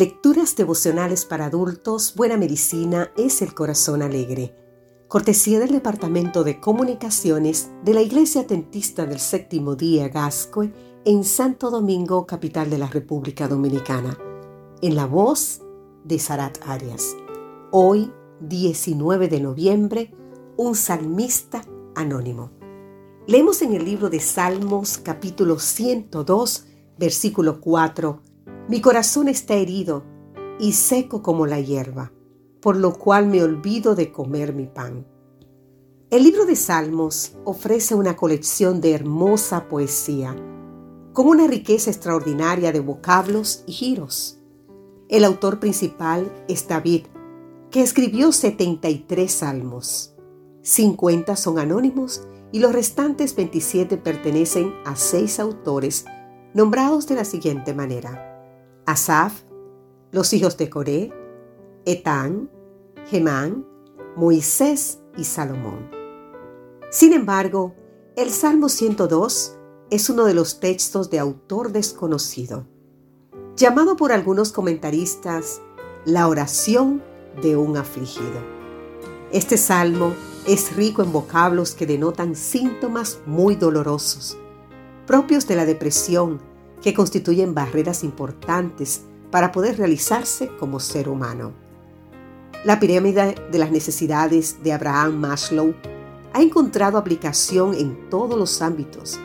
[0.00, 4.56] Lecturas devocionales para adultos, Buena Medicina es el Corazón Alegre.
[5.08, 10.72] Cortesía del Departamento de Comunicaciones de la Iglesia Atentista del Séptimo Día Gascoe
[11.04, 14.16] en Santo Domingo, capital de la República Dominicana.
[14.80, 15.60] En la voz
[16.04, 17.14] de Sarat Arias.
[17.70, 18.10] Hoy,
[18.40, 20.14] 19 de noviembre,
[20.56, 21.60] un salmista
[21.94, 22.52] anónimo.
[23.26, 26.64] Leemos en el libro de Salmos capítulo 102,
[26.96, 28.29] versículo 4
[28.70, 30.04] mi corazón está herido
[30.60, 32.12] y seco como la hierba,
[32.62, 35.08] por lo cual me olvido de comer mi pan.
[36.08, 40.36] El libro de Salmos ofrece una colección de hermosa poesía,
[41.12, 44.38] con una riqueza extraordinaria de vocablos y giros.
[45.08, 47.06] El autor principal es David,
[47.72, 50.14] que escribió 73 salmos.
[50.62, 56.04] 50 son anónimos y los restantes 27 pertenecen a seis autores
[56.54, 58.30] nombrados de la siguiente manera.
[58.90, 59.42] Asaf,
[60.10, 61.12] los hijos de Coré,
[61.84, 62.50] Etán,
[63.06, 63.64] Gemán,
[64.16, 65.88] Moisés y Salomón.
[66.90, 67.74] Sin embargo,
[68.16, 69.56] el Salmo 102
[69.90, 72.66] es uno de los textos de autor desconocido,
[73.54, 75.60] llamado por algunos comentaristas
[76.04, 77.00] la oración
[77.40, 78.40] de un afligido.
[79.30, 80.14] Este salmo
[80.48, 84.36] es rico en vocablos que denotan síntomas muy dolorosos,
[85.06, 86.49] propios de la depresión,
[86.82, 91.52] que constituyen barreras importantes para poder realizarse como ser humano.
[92.64, 95.74] La pirámide de las necesidades de Abraham Maslow
[96.32, 99.18] ha encontrado aplicación en todos los ámbitos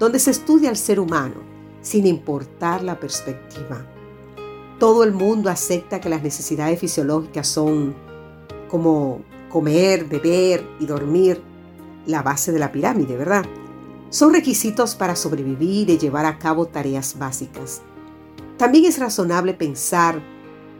[0.00, 1.34] donde se estudia al ser humano,
[1.82, 3.86] sin importar la perspectiva.
[4.78, 7.94] Todo el mundo acepta que las necesidades fisiológicas son
[8.68, 11.42] como comer, beber y dormir,
[12.06, 13.44] la base de la pirámide, ¿verdad?
[14.10, 17.80] Son requisitos para sobrevivir y llevar a cabo tareas básicas.
[18.58, 20.20] También es razonable pensar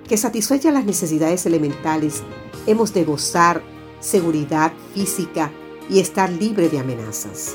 [0.06, 2.22] que satisfechas las necesidades elementales
[2.66, 3.62] hemos de gozar
[4.00, 5.50] seguridad física
[5.88, 7.54] y estar libre de amenazas.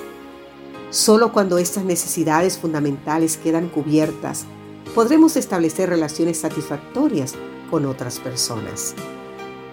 [0.89, 4.45] Solo cuando estas necesidades fundamentales quedan cubiertas,
[4.93, 7.35] podremos establecer relaciones satisfactorias
[7.69, 8.95] con otras personas.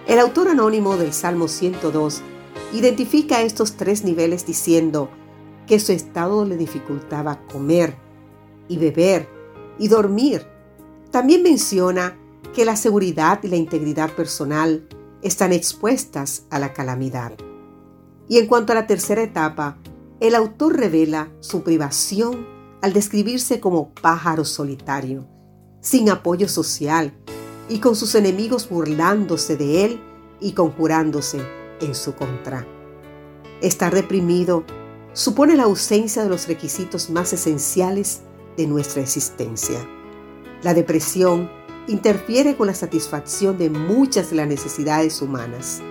[0.05, 2.21] El autor anónimo del Salmo 102
[2.73, 5.09] identifica estos tres niveles diciendo,
[5.67, 7.95] que su estado le dificultaba comer
[8.67, 9.27] y beber
[9.77, 10.45] y dormir.
[11.11, 12.17] También menciona
[12.53, 14.87] que la seguridad y la integridad personal
[15.21, 17.33] están expuestas a la calamidad.
[18.27, 19.77] Y en cuanto a la tercera etapa,
[20.19, 22.47] el autor revela su privación
[22.81, 25.25] al describirse como pájaro solitario,
[25.81, 27.13] sin apoyo social
[27.69, 30.01] y con sus enemigos burlándose de él
[30.39, 31.41] y conjurándose
[31.81, 32.65] en su contra.
[33.61, 34.65] Estar reprimido
[35.13, 38.21] supone la ausencia de los requisitos más esenciales
[38.57, 39.77] de nuestra existencia.
[40.63, 41.49] La depresión
[41.87, 45.81] interfiere con la satisfacción de muchas de las necesidades humanas.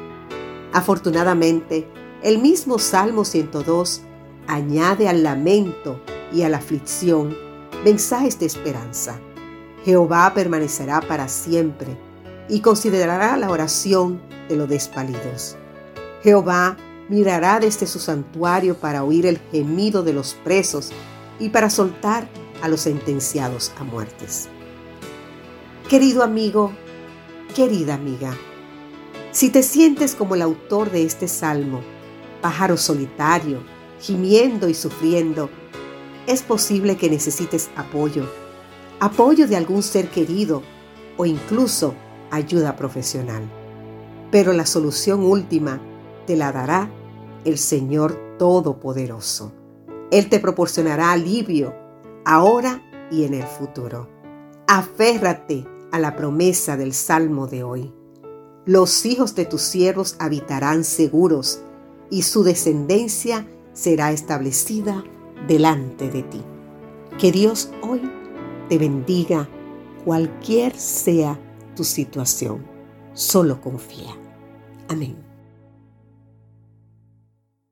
[0.73, 1.89] Afortunadamente,
[2.23, 4.03] el mismo Salmo 102
[4.47, 6.01] añade al lamento
[6.33, 7.37] y a la aflicción
[7.85, 9.21] mensajes de esperanza.
[9.85, 11.99] Jehová permanecerá para siempre
[12.49, 15.57] y considerará la oración de los despalidos.
[16.23, 16.77] Jehová
[17.13, 20.93] mirará desde su santuario para oír el gemido de los presos
[21.39, 22.27] y para soltar
[22.63, 24.49] a los sentenciados a muertes.
[25.91, 26.73] Querido amigo,
[27.55, 28.35] querida amiga,
[29.31, 31.83] si te sientes como el autor de este salmo,
[32.41, 33.63] pájaro solitario,
[34.01, 35.51] gimiendo y sufriendo,
[36.27, 38.27] es posible que necesites apoyo,
[39.01, 40.63] apoyo de algún ser querido
[41.19, 41.95] o incluso
[42.31, 43.43] ayuda profesional.
[44.31, 45.79] Pero la solución última
[46.27, 46.89] te la dará
[47.45, 49.53] el Señor Todopoderoso.
[50.11, 51.75] Él te proporcionará alivio
[52.25, 54.09] ahora y en el futuro.
[54.67, 57.93] Aférrate a la promesa del Salmo de hoy.
[58.65, 61.63] Los hijos de tus siervos habitarán seguros
[62.11, 65.03] y su descendencia será establecida
[65.47, 66.43] delante de ti.
[67.19, 68.03] Que Dios hoy
[68.69, 69.49] te bendiga
[70.05, 71.39] cualquier sea
[71.75, 72.65] tu situación.
[73.15, 74.17] Solo confía.
[74.89, 75.32] Amén.